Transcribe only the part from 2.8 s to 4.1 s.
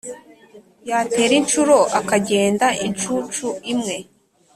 inshucu imwe;